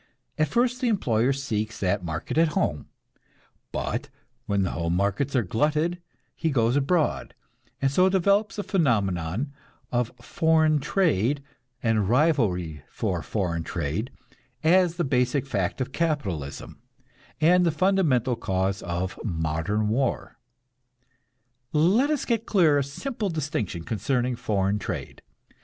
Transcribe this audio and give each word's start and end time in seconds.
At 0.39 0.47
first 0.47 0.81
the 0.81 0.87
employer 0.87 1.31
seeks 1.31 1.79
that 1.79 2.03
market 2.03 2.35
at 2.35 2.53
home; 2.57 2.87
but 3.71 4.09
when 4.47 4.63
the 4.63 4.71
home 4.71 4.95
markets 4.95 5.35
are 5.35 5.43
glutted, 5.43 6.01
he 6.35 6.49
goes 6.49 6.75
abroad; 6.75 7.35
and 7.79 7.91
so 7.91 8.09
develops 8.09 8.55
the 8.55 8.63
phenomenon 8.63 9.53
of 9.91 10.11
foreign 10.19 10.79
trade 10.79 11.43
and 11.83 12.09
rivalry 12.09 12.81
for 12.89 13.21
foreign 13.21 13.61
trade, 13.63 14.09
as 14.63 14.95
the 14.95 15.03
basic 15.03 15.45
fact 15.45 15.79
of 15.79 15.91
capitalism, 15.91 16.81
and 17.39 17.63
the 17.63 17.69
fundamental 17.69 18.35
cause 18.35 18.81
of 18.81 19.23
modern 19.23 19.87
war. 19.87 20.39
Let 21.73 22.09
us 22.09 22.25
get 22.25 22.47
clear 22.47 22.79
a 22.79 22.83
simple 22.83 23.29
distinction 23.29 23.83
concerning 23.83 24.35
foreign 24.35 24.79
trade. 24.79 25.21